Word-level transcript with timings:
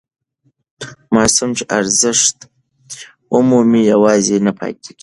ماسوم 1.15 1.49
چې 1.57 1.63
ارزښت 1.77 2.37
ومومي 3.33 3.81
یوازې 3.93 4.37
نه 4.45 4.51
پاتې 4.59 4.89
کېږي. 4.95 4.99